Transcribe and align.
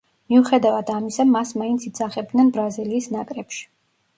მიუხედავად 0.31 0.89
ამისა, 0.93 1.25
მას 1.35 1.51
მაინც 1.63 1.85
იძახებდნენ 1.91 2.51
ბრაზილიის 2.57 3.11
ნაკრებში. 3.19 3.63